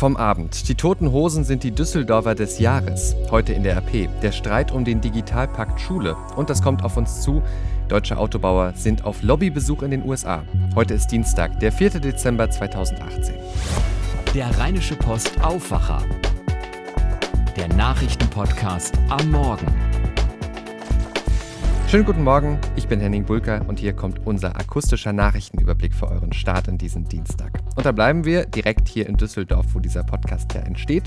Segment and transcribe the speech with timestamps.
[0.00, 0.66] vom Abend.
[0.70, 3.14] Die Toten Hosen sind die Düsseldorfer des Jahres.
[3.30, 4.08] Heute in der RP.
[4.22, 6.16] Der Streit um den Digitalpakt Schule.
[6.36, 7.42] Und das kommt auf uns zu.
[7.86, 10.42] Deutsche Autobauer sind auf Lobbybesuch in den USA.
[10.74, 12.00] Heute ist Dienstag, der 4.
[12.00, 13.34] Dezember 2018.
[14.34, 16.02] Der Rheinische Post Aufwacher.
[17.58, 19.89] Der Nachrichtenpodcast am Morgen.
[21.90, 26.32] Schönen guten Morgen, ich bin Henning Bulker und hier kommt unser akustischer Nachrichtenüberblick für euren
[26.32, 27.50] Start in diesen Dienstag.
[27.74, 31.04] Und da bleiben wir direkt hier in Düsseldorf, wo dieser Podcast ja entsteht.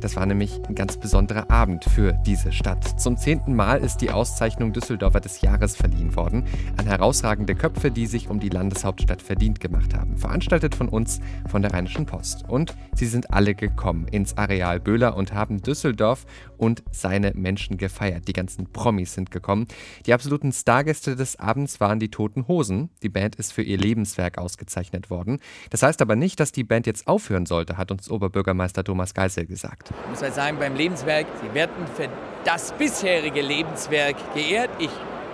[0.00, 2.98] Das war nämlich ein ganz besonderer Abend für diese Stadt.
[2.98, 6.44] Zum zehnten Mal ist die Auszeichnung Düsseldorfer des Jahres verliehen worden
[6.78, 10.16] an herausragende Köpfe, die sich um die Landeshauptstadt verdient gemacht haben.
[10.16, 11.20] Veranstaltet von uns,
[11.50, 12.48] von der Rheinischen Post.
[12.48, 16.24] Und sie sind alle gekommen ins Areal Böhler und haben Düsseldorf
[16.62, 18.28] und seine Menschen gefeiert.
[18.28, 19.66] Die ganzen Promis sind gekommen.
[20.06, 22.88] Die absoluten Stargäste des Abends waren die Toten Hosen.
[23.02, 25.40] Die Band ist für ihr Lebenswerk ausgezeichnet worden.
[25.70, 29.44] Das heißt aber nicht, dass die Band jetzt aufhören sollte, hat uns Oberbürgermeister Thomas Geisel
[29.44, 29.90] gesagt.
[30.04, 32.08] Ich muss halt sagen, beim Lebenswerk, sie werden für
[32.44, 34.70] das bisherige Lebenswerk geehrt.
[34.78, 34.90] Ich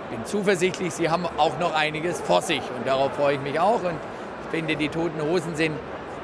[0.09, 3.83] bin zuversichtlich, sie haben auch noch einiges vor sich und darauf freue ich mich auch.
[3.83, 3.99] Und
[4.45, 5.75] ich finde, die Toten Hosen sind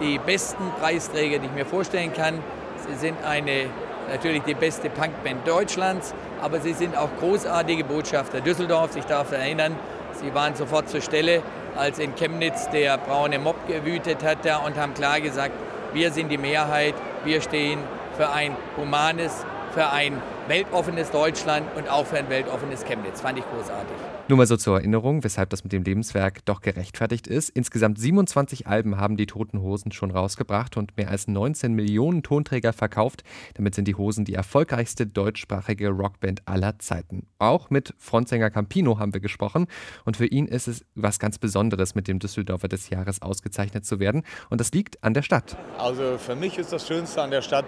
[0.01, 2.39] die besten Preisträger, die ich mir vorstellen kann.
[2.87, 3.69] Sie sind eine
[4.09, 8.95] natürlich die beste Punkband Deutschlands, aber sie sind auch großartige Botschafter Düsseldorfs.
[8.95, 9.75] Ich darf erinnern,
[10.21, 11.41] sie waren sofort zur Stelle,
[11.75, 15.53] als in Chemnitz der braune Mob gewütet hat und haben klar gesagt,
[15.93, 17.79] wir sind die Mehrheit, wir stehen
[18.17, 23.21] für ein humanes, für ein weltoffenes Deutschland und auch für ein weltoffenes Chemnitz.
[23.21, 23.95] Fand ich großartig.
[24.27, 27.49] Nur mal so zur Erinnerung, weshalb das mit dem Lebenswerk doch gerechtfertigt ist.
[27.49, 32.73] Insgesamt 27 Alben haben die Toten Hosen schon rausgebracht und mehr als 19 Millionen Tonträger
[32.73, 33.23] verkauft.
[33.53, 37.27] Damit sind die Hosen die erfolgreichste deutschsprachige Rockband aller Zeiten.
[37.37, 39.67] Auch mit Frontsänger Campino haben wir gesprochen
[40.05, 43.99] und für ihn ist es was ganz Besonderes, mit dem Düsseldorfer des Jahres ausgezeichnet zu
[43.99, 45.55] werden und das liegt an der Stadt.
[45.77, 47.65] Also für mich ist das Schönste an der Stadt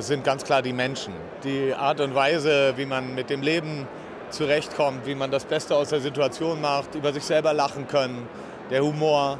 [0.00, 1.12] sind ganz klar die Menschen.
[1.44, 3.86] Die Art und Weise, wie man mit dem Leben
[4.30, 8.28] zurechtkommt, wie man das Beste aus der Situation macht, über sich selber lachen können,
[8.70, 9.38] der Humor.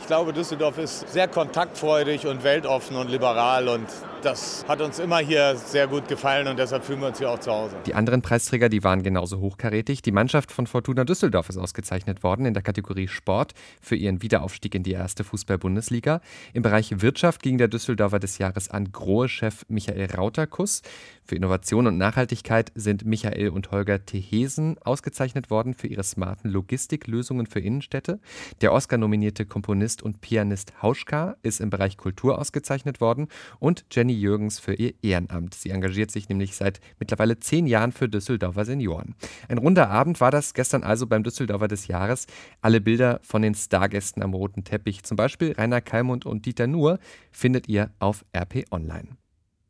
[0.00, 3.86] Ich glaube, Düsseldorf ist sehr kontaktfreudig und weltoffen und liberal und
[4.22, 7.38] das hat uns immer hier sehr gut gefallen und deshalb fühlen wir uns hier auch
[7.38, 7.76] zu Hause.
[7.86, 10.02] Die anderen Preisträger, die waren genauso hochkarätig.
[10.02, 14.74] Die Mannschaft von Fortuna Düsseldorf ist ausgezeichnet worden in der Kategorie Sport für ihren Wiederaufstieg
[14.74, 16.20] in die erste Fußball-Bundesliga.
[16.52, 20.82] Im Bereich Wirtschaft ging der Düsseldorfer des Jahres an Grohe-Chef Michael Rauterkuss.
[21.24, 27.46] Für Innovation und Nachhaltigkeit sind Michael und Holger Tehesen ausgezeichnet worden für ihre smarten Logistiklösungen
[27.46, 28.18] für Innenstädte.
[28.62, 33.28] Der Oscar-nominierte Komponist und Pianist Hauschka ist im Bereich Kultur ausgezeichnet worden
[33.58, 35.52] und Jenny Jenny Jürgens für ihr Ehrenamt.
[35.52, 39.14] Sie engagiert sich nämlich seit mittlerweile zehn Jahren für Düsseldorfer Senioren.
[39.48, 42.26] Ein runder Abend war das gestern also beim Düsseldorfer des Jahres.
[42.62, 46.98] Alle Bilder von den Stargästen am roten Teppich, zum Beispiel Rainer Kalmund und Dieter Nuhr,
[47.32, 49.08] findet ihr auf RP Online.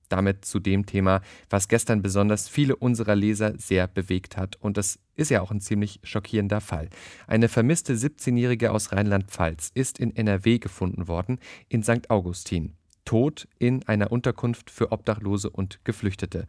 [0.08, 1.20] Damit zu dem Thema,
[1.50, 4.54] was gestern besonders viele unserer Leser sehr bewegt hat.
[4.60, 6.90] Und das ist ja auch ein ziemlich schockierender Fall.
[7.26, 12.08] Eine vermisste 17-Jährige aus Rheinland-Pfalz ist in NRW gefunden worden, in St.
[12.08, 12.74] Augustin
[13.08, 16.44] tot in einer Unterkunft für Obdachlose und Geflüchtete.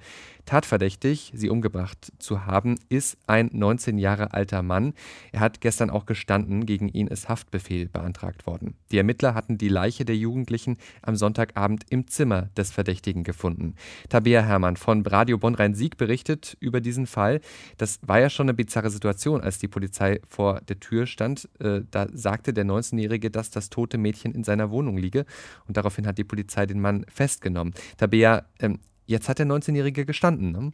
[0.45, 4.93] Tatverdächtig, sie umgebracht zu haben, ist ein 19 Jahre alter Mann.
[5.31, 8.75] Er hat gestern auch gestanden, gegen ihn ist Haftbefehl beantragt worden.
[8.91, 13.75] Die Ermittler hatten die Leiche der Jugendlichen am Sonntagabend im Zimmer des Verdächtigen gefunden.
[14.09, 17.39] Tabea Herrmann von Radio Bonn-Rhein-Sieg berichtet über diesen Fall.
[17.77, 21.47] Das war ja schon eine bizarre Situation, als die Polizei vor der Tür stand.
[21.59, 25.25] Äh, da sagte der 19-Jährige, dass das tote Mädchen in seiner Wohnung liege.
[25.69, 27.73] Und daraufhin hat die Polizei Polizei den Mann festgenommen.
[27.97, 30.71] Tabea, ähm, jetzt hat der 19-Jährige gestanden, ne?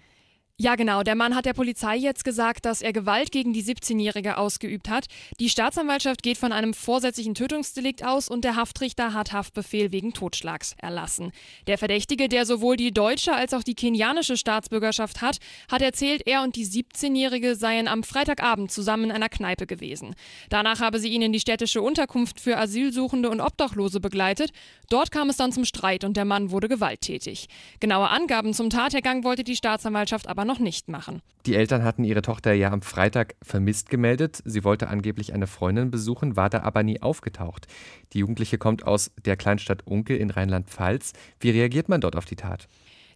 [0.57, 1.03] Ja, genau.
[1.03, 5.07] Der Mann hat der Polizei jetzt gesagt, dass er Gewalt gegen die 17-Jährige ausgeübt hat.
[5.41, 10.73] Die Staatsanwaltschaft geht von einem vorsätzlichen Tötungsdelikt aus und der Haftrichter hat Haftbefehl wegen Totschlags
[10.77, 11.33] erlassen.
[11.67, 15.39] Der Verdächtige, der sowohl die deutsche als auch die kenianische Staatsbürgerschaft hat,
[15.69, 20.15] hat erzählt, er und die 17-Jährige seien am Freitagabend zusammen in einer Kneipe gewesen.
[20.47, 24.53] Danach habe sie ihn in die städtische Unterkunft für Asylsuchende und Obdachlose begleitet.
[24.89, 27.47] Dort kam es dann zum Streit und der Mann wurde gewalttätig.
[27.81, 31.21] Genaue Angaben zum Tathergang wollte die Staatsanwaltschaft aber noch nicht machen.
[31.45, 34.41] Die Eltern hatten ihre Tochter ja am Freitag vermisst gemeldet.
[34.45, 37.67] Sie wollte angeblich eine Freundin besuchen, war da aber nie aufgetaucht.
[38.13, 41.13] Die Jugendliche kommt aus der Kleinstadt Unkel in Rheinland-Pfalz.
[41.39, 42.67] Wie reagiert man dort auf die Tat?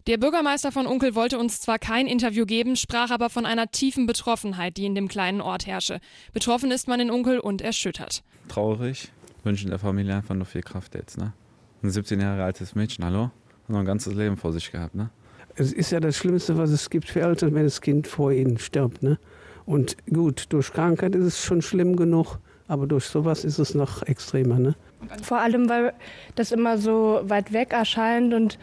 [0.06, 4.06] Der Bürgermeister von Unkel wollte uns zwar kein Interview geben, sprach aber von einer tiefen
[4.06, 6.00] Betroffenheit, die in dem kleinen Ort herrsche.
[6.32, 8.22] Betroffen ist man in Unkel und erschüttert.
[8.48, 9.12] Traurig,
[9.44, 11.18] wünschen der Familie einfach nur viel Kraft jetzt.
[11.18, 11.34] Ne?
[11.82, 13.24] Ein 17 Jahre altes Mädchen, hallo?
[13.24, 15.10] Hat noch ein ganzes Leben vor sich gehabt, ne?
[15.56, 18.58] Es ist ja das Schlimmste, was es gibt für Eltern, wenn das Kind vor ihnen
[18.58, 19.02] stirbt.
[19.02, 19.18] Ne?
[19.66, 22.38] Und gut, durch Krankheit ist es schon schlimm genug,
[22.68, 24.58] aber durch sowas ist es noch extremer.
[24.58, 24.74] Ne?
[25.22, 25.92] Vor allem, weil
[26.34, 28.58] das immer so weit weg erscheint und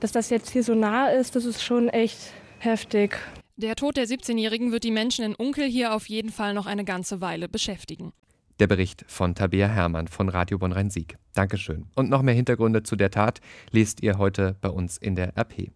[0.00, 2.18] dass das jetzt hier so nah ist, das ist schon echt
[2.58, 3.16] heftig.
[3.56, 6.84] Der Tod der 17-Jährigen wird die Menschen in Unkel hier auf jeden Fall noch eine
[6.84, 8.12] ganze Weile beschäftigen.
[8.60, 11.16] Der Bericht von Tabea Herrmann von Radio Bonn-Rhein-Sieg.
[11.34, 11.86] Dankeschön.
[11.96, 13.40] Und noch mehr Hintergründe zu der Tat
[13.70, 15.72] lest ihr heute bei uns in der RP.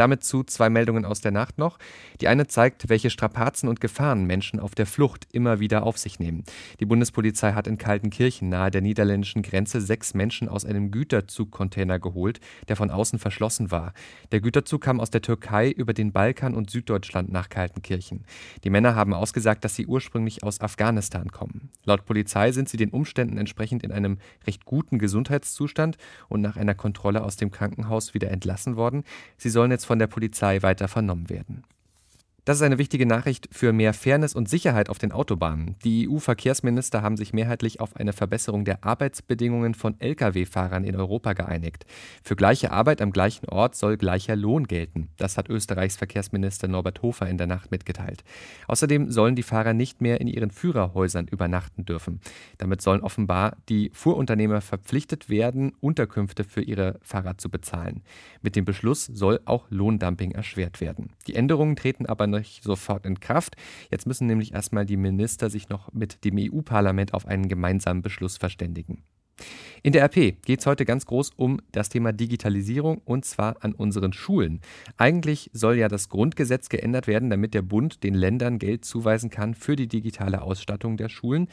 [0.00, 1.78] Damit zu zwei Meldungen aus der Nacht noch.
[2.22, 6.18] Die eine zeigt, welche Strapazen und Gefahren Menschen auf der Flucht immer wieder auf sich
[6.18, 6.44] nehmen.
[6.80, 12.40] Die Bundespolizei hat in Kaltenkirchen nahe der niederländischen Grenze sechs Menschen aus einem Güterzugcontainer geholt,
[12.68, 13.92] der von außen verschlossen war.
[14.32, 18.24] Der Güterzug kam aus der Türkei über den Balkan und Süddeutschland nach Kaltenkirchen.
[18.64, 21.68] Die Männer haben ausgesagt, dass sie ursprünglich aus Afghanistan kommen.
[21.84, 25.98] Laut Polizei sind sie den Umständen entsprechend in einem recht guten Gesundheitszustand
[26.30, 29.04] und nach einer Kontrolle aus dem Krankenhaus wieder entlassen worden.
[29.36, 31.64] Sie sollen jetzt von der Polizei weiter vernommen werden.
[32.46, 35.76] Das ist eine wichtige Nachricht für mehr Fairness und Sicherheit auf den Autobahnen.
[35.84, 41.84] Die EU-Verkehrsminister haben sich mehrheitlich auf eine Verbesserung der Arbeitsbedingungen von Lkw-Fahrern in Europa geeinigt.
[42.24, 45.10] Für gleiche Arbeit am gleichen Ort soll gleicher Lohn gelten.
[45.18, 48.24] Das hat Österreichs Verkehrsminister Norbert Hofer in der Nacht mitgeteilt.
[48.68, 52.20] Außerdem sollen die Fahrer nicht mehr in ihren Führerhäusern übernachten dürfen.
[52.56, 58.02] Damit sollen offenbar die Fuhrunternehmer verpflichtet werden, Unterkünfte für ihre Fahrer zu bezahlen.
[58.40, 61.10] Mit dem Beschluss soll auch Lohndumping erschwert werden.
[61.26, 63.56] Die Änderungen treten aber nicht sofort in Kraft.
[63.90, 68.36] Jetzt müssen nämlich erstmal die Minister sich noch mit dem EU-Parlament auf einen gemeinsamen Beschluss
[68.36, 69.02] verständigen.
[69.82, 73.72] In der RP geht es heute ganz groß um das Thema Digitalisierung und zwar an
[73.72, 74.60] unseren Schulen.
[74.96, 79.54] Eigentlich soll ja das Grundgesetz geändert werden, damit der Bund den Ländern Geld zuweisen kann
[79.54, 81.48] für die digitale Ausstattung der Schulen.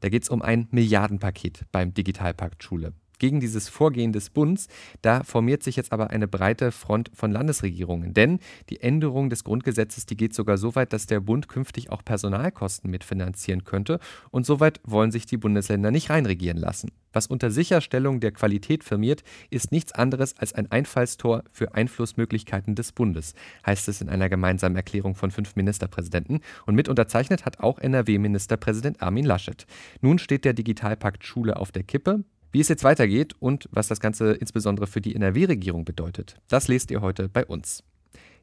[0.00, 4.68] Da geht es um ein Milliardenpaket beim Digitalpakt Schule gegen dieses Vorgehen des Bundes.
[5.02, 8.14] Da formiert sich jetzt aber eine breite Front von Landesregierungen.
[8.14, 8.38] Denn
[8.70, 12.90] die Änderung des Grundgesetzes, die geht sogar so weit, dass der Bund künftig auch Personalkosten
[12.90, 14.00] mitfinanzieren könnte.
[14.30, 16.90] Und so weit wollen sich die Bundesländer nicht reinregieren lassen.
[17.12, 22.92] Was unter Sicherstellung der Qualität firmiert, ist nichts anderes als ein Einfallstor für Einflussmöglichkeiten des
[22.92, 23.34] Bundes,
[23.66, 26.40] heißt es in einer gemeinsamen Erklärung von fünf Ministerpräsidenten.
[26.66, 29.66] Und mit unterzeichnet hat auch NRW-Ministerpräsident Armin Laschet.
[30.00, 32.24] Nun steht der Digitalpakt Schule auf der Kippe.
[32.50, 36.90] Wie es jetzt weitergeht und was das Ganze insbesondere für die NRW-Regierung bedeutet, das lest
[36.90, 37.82] ihr heute bei uns.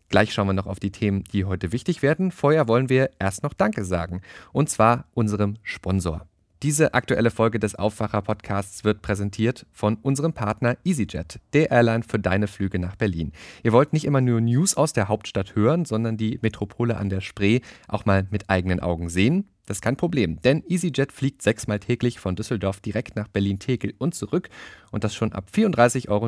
[0.10, 2.32] Gleich schauen wir noch auf die Themen, die heute wichtig werden.
[2.32, 4.22] Vorher wollen wir erst noch Danke sagen.
[4.54, 6.28] Und zwar unserem Sponsor.
[6.62, 12.48] Diese aktuelle Folge des Aufwacher-Podcasts wird präsentiert von unserem Partner EasyJet, der Airline für deine
[12.48, 13.34] Flüge nach Berlin.
[13.64, 17.22] Ihr wollt nicht immer nur News aus der Hauptstadt hören, sondern die Metropole an der
[17.22, 19.50] Spree auch mal mit eigenen Augen sehen.
[19.66, 24.14] Das ist kein Problem, denn EasyJet fliegt sechsmal täglich von Düsseldorf direkt nach Berlin-Tegel und
[24.14, 24.50] zurück
[24.92, 26.26] und das schon ab 34,99 Euro.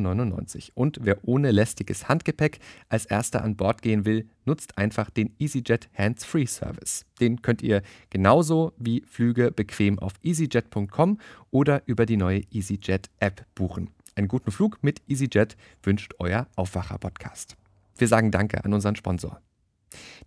[0.74, 5.90] Und wer ohne lästiges Handgepäck als erster an Bord gehen will, nutzt einfach den EasyJet
[5.96, 7.06] Hands-Free Service.
[7.20, 11.20] Den könnt ihr genauso wie Flüge bequem auf easyjet.com
[11.52, 13.92] oder über die neue EasyJet App buchen.
[14.16, 17.56] Einen guten Flug mit EasyJet wünscht euer Aufwacher-Podcast.
[17.98, 19.40] Wir sagen Danke an unseren Sponsor.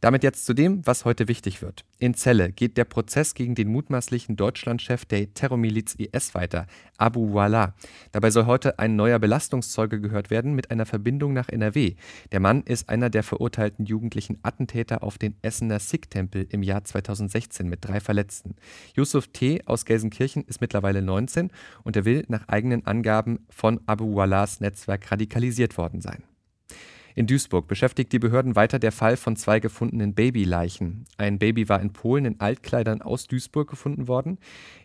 [0.00, 1.84] Damit jetzt zu dem, was heute wichtig wird.
[1.98, 6.66] In Celle geht der Prozess gegen den mutmaßlichen Deutschlandchef der Terrormiliz IS weiter,
[6.96, 7.74] Abu Wallah.
[8.12, 11.96] Dabei soll heute ein neuer Belastungszeuge gehört werden mit einer Verbindung nach NRW.
[12.32, 17.68] Der Mann ist einer der verurteilten jugendlichen Attentäter auf den Essener Sikh-Tempel im Jahr 2016
[17.68, 18.54] mit drei Verletzten.
[18.94, 19.62] Yusuf T.
[19.66, 21.50] aus Gelsenkirchen ist mittlerweile 19
[21.84, 26.22] und er will nach eigenen Angaben von Abu Wallahs Netzwerk radikalisiert worden sein.
[27.14, 31.06] In Duisburg beschäftigt die Behörden weiter der Fall von zwei gefundenen Babyleichen.
[31.16, 34.38] Ein Baby war in Polen in Altkleidern aus Duisburg gefunden worden.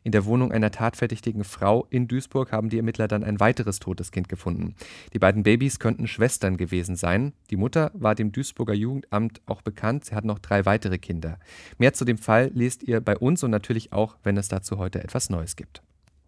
[0.03, 4.11] In der Wohnung einer tatverdächtigen Frau in Duisburg haben die Ermittler dann ein weiteres totes
[4.11, 4.75] Kind gefunden.
[5.13, 7.33] Die beiden Babys könnten Schwestern gewesen sein.
[7.51, 10.05] Die Mutter war dem Duisburger Jugendamt auch bekannt.
[10.05, 11.39] Sie hat noch drei weitere Kinder.
[11.77, 15.03] Mehr zu dem Fall lest ihr bei uns und natürlich auch, wenn es dazu heute
[15.03, 15.83] etwas Neues gibt.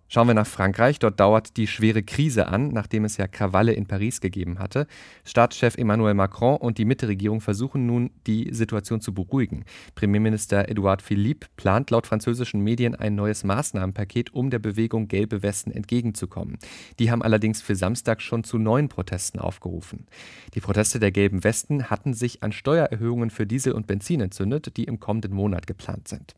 [0.09, 0.99] Schauen wir nach Frankreich.
[0.99, 4.87] Dort dauert die schwere Krise an, nachdem es ja Krawalle in Paris gegeben hatte.
[5.25, 9.65] Staatschef Emmanuel Macron und die Mitte-Regierung versuchen nun, die Situation zu beruhigen.
[9.95, 15.71] Premierminister Edouard Philippe plant laut französischen Medien ein neues Maßnahmenpaket, um der Bewegung Gelbe Westen
[15.71, 16.57] entgegenzukommen.
[16.99, 20.07] Die haben allerdings für Samstag schon zu neuen Protesten aufgerufen.
[20.53, 24.85] Die Proteste der Gelben Westen hatten sich an Steuererhöhungen für Diesel und Benzin entzündet, die
[24.85, 26.35] im kommenden Monat geplant sind.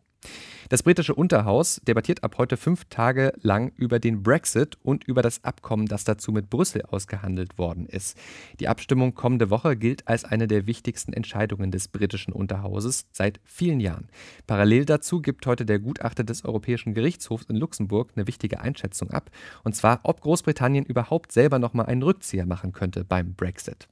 [0.70, 5.44] Das britische Unterhaus debattiert ab heute fünf Tage lang über den Brexit und über das
[5.44, 8.16] Abkommen, das dazu mit Brüssel ausgehandelt worden ist.
[8.60, 13.80] Die Abstimmung kommende Woche gilt als eine der wichtigsten Entscheidungen des britischen Unterhauses seit vielen
[13.80, 14.10] Jahren.
[14.46, 19.32] Parallel dazu gibt heute der Gutachter des Europäischen Gerichtshofs in Luxemburg eine wichtige Einschätzung ab,
[19.64, 23.88] und zwar, ob Großbritannien überhaupt selber nochmal einen Rückzieher machen könnte beim Brexit.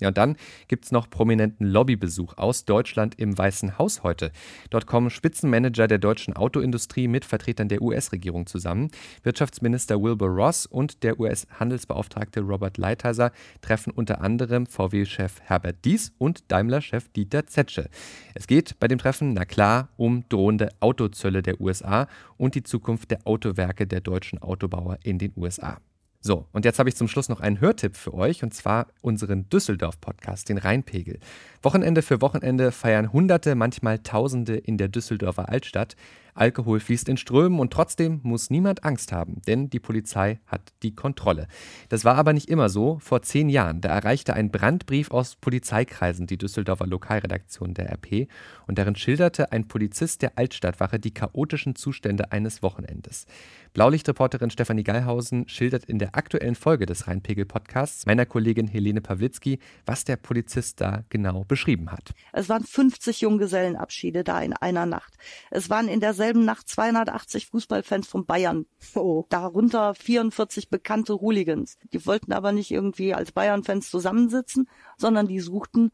[0.00, 0.36] Ja, und dann
[0.68, 4.30] gibt es noch prominenten Lobbybesuch aus Deutschland im Weißen Haus heute.
[4.70, 8.90] Dort kommen Spitzenmanager der deutschen Autoindustrie mit Vertretern der US-Regierung zusammen.
[9.24, 16.50] Wirtschaftsminister Wilbur Ross und der US-Handelsbeauftragte Robert Lighthizer treffen unter anderem VW-Chef Herbert Dies und
[16.50, 17.88] Daimler-Chef Dieter Zetsche.
[18.34, 23.10] Es geht bei dem Treffen, na klar, um drohende Autozölle der USA und die Zukunft
[23.10, 25.80] der Autowerke der deutschen Autobauer in den USA.
[26.20, 29.48] So, und jetzt habe ich zum Schluss noch einen Hörtipp für euch, und zwar unseren
[29.50, 31.20] Düsseldorf-Podcast, den Rheinpegel.
[31.62, 35.94] Wochenende für Wochenende feiern Hunderte, manchmal Tausende in der Düsseldorfer Altstadt.
[36.38, 40.94] Alkohol fließt in Strömen und trotzdem muss niemand Angst haben, denn die Polizei hat die
[40.94, 41.48] Kontrolle.
[41.88, 42.98] Das war aber nicht immer so.
[43.00, 48.28] Vor zehn Jahren, da erreichte ein Brandbrief aus Polizeikreisen die Düsseldorfer Lokalredaktion der RP
[48.66, 53.26] und darin schilderte ein Polizist der Altstadtwache die chaotischen Zustände eines Wochenendes.
[53.74, 60.04] Blaulichtreporterin Stefanie Geilhausen schildert in der aktuellen Folge des Rheinpegel-Podcasts meiner Kollegin Helene Pawlitzki, was
[60.04, 62.12] der Polizist da genau beschrieben hat.
[62.32, 65.14] Es waren 50 Junggesellenabschiede da in einer Nacht.
[65.50, 68.66] Es waren in derselben Nacht 280 Fußballfans von Bayern.
[68.94, 69.24] Oh.
[69.28, 71.76] Darunter 44 bekannte Hooligans.
[71.92, 75.90] Die wollten aber nicht irgendwie als Bayern-Fans zusammensitzen, sondern die suchten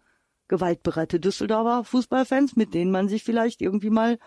[0.49, 4.19] gewaltbereite Düsseldorfer Fußballfans, mit denen man sich vielleicht irgendwie mal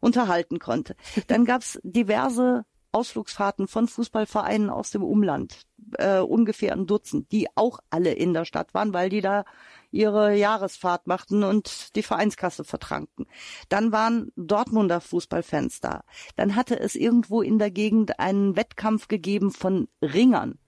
[0.00, 0.96] unterhalten konnte.
[1.26, 5.62] Dann gab's diverse Ausflugsfahrten von Fußballvereinen aus dem Umland,
[5.98, 9.44] äh, ungefähr ein Dutzend, die auch alle in der Stadt waren, weil die da
[9.90, 13.26] ihre Jahresfahrt machten und die Vereinskasse vertranken.
[13.68, 16.04] Dann waren Dortmunder Fußballfans da.
[16.36, 20.58] Dann hatte es irgendwo in der Gegend einen Wettkampf gegeben von Ringern.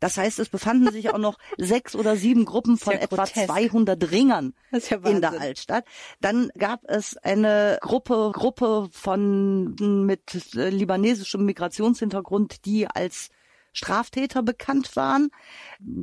[0.00, 3.46] Das heißt, es befanden sich auch noch sechs oder sieben Gruppen von etwa grotesk.
[3.46, 5.84] 200 Ringern ja in der Altstadt.
[6.20, 9.74] Dann gab es eine Gruppe, Gruppe von
[10.06, 13.30] mit libanesischem Migrationshintergrund, die als
[13.72, 15.30] Straftäter bekannt waren,